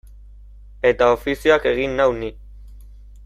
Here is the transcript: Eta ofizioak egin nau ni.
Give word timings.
Eta 0.91 1.09
ofizioak 1.17 1.69
egin 1.73 1.95
nau 2.01 2.09
ni. 2.23 2.31